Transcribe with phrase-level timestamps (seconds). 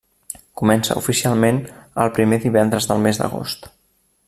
[0.61, 1.59] Comença oficialment
[2.05, 3.71] el primer divendres del mes d'agost.